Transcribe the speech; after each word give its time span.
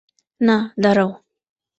না, 0.41 0.57
দাঁড়াও। 0.79 1.09